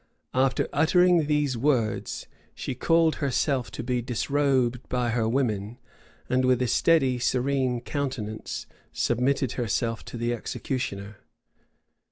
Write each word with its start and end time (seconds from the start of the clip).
After 0.33 0.67
uttering 0.73 1.27
these 1.27 1.55
words, 1.55 2.25
she 2.55 2.73
caused 2.73 3.17
herself 3.17 3.69
to 3.69 3.83
be 3.83 4.01
disrobed 4.01 4.79
by 4.89 5.11
her 5.11 5.29
women; 5.29 5.77
and 6.27 6.43
with 6.43 6.59
a 6.63 6.67
steady 6.67 7.19
serene 7.19 7.81
countenance 7.81 8.65
submitted 8.91 9.51
herself 9.51 10.03
to 10.05 10.17
the 10.17 10.33
executioner. 10.33 11.17